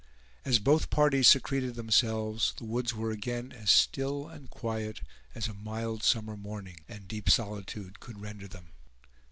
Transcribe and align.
As 0.43 0.57
both 0.57 0.89
parties 0.89 1.27
secreted 1.27 1.75
themselves, 1.75 2.53
the 2.57 2.65
woods 2.65 2.91
were 2.91 3.11
again 3.11 3.51
as 3.51 3.69
still 3.69 4.27
and 4.27 4.49
quiet 4.49 5.01
as 5.35 5.47
a 5.47 5.53
mild 5.53 6.01
summer 6.01 6.35
morning 6.35 6.79
and 6.89 7.07
deep 7.07 7.29
solitude 7.29 7.99
could 7.99 8.19
render 8.19 8.47
them. 8.47 8.69